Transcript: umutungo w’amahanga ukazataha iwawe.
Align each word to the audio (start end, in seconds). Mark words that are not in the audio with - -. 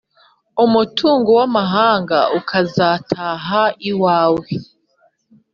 umutungo 0.65 1.29
w’amahanga 1.39 2.19
ukazataha 2.39 3.61
iwawe. 3.89 4.47